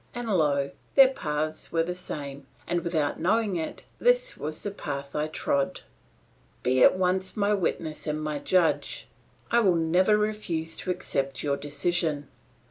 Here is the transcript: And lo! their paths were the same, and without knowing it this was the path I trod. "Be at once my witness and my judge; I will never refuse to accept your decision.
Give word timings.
And 0.15 0.27
lo! 0.35 0.71
their 0.95 1.09
paths 1.09 1.71
were 1.71 1.83
the 1.83 1.93
same, 1.93 2.47
and 2.65 2.83
without 2.83 3.19
knowing 3.19 3.55
it 3.55 3.83
this 3.99 4.35
was 4.35 4.63
the 4.63 4.71
path 4.71 5.15
I 5.15 5.27
trod. 5.27 5.81
"Be 6.63 6.81
at 6.83 6.97
once 6.97 7.37
my 7.37 7.53
witness 7.53 8.07
and 8.07 8.19
my 8.19 8.39
judge; 8.39 9.07
I 9.51 9.59
will 9.59 9.75
never 9.75 10.17
refuse 10.17 10.75
to 10.77 10.89
accept 10.89 11.43
your 11.43 11.55
decision. 11.55 12.29